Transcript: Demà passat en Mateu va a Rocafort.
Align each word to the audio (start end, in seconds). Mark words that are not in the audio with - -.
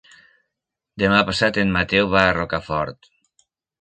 Demà 1.03 1.19
passat 1.27 1.59
en 1.65 1.73
Mateu 1.75 2.09
va 2.15 2.25
a 2.31 2.33
Rocafort. 2.39 3.11